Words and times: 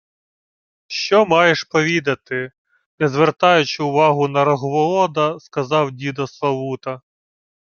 —Що 0.87 1.25
маєш 1.25 1.63
повідати?— 1.63 2.51
не 2.99 3.07
звертаючи 3.07 3.83
увагу 3.83 4.27
на 4.27 4.43
Рогволода, 4.43 5.39
сказав 5.39 5.91
дідо 5.91 6.27
Славута. 6.27 7.01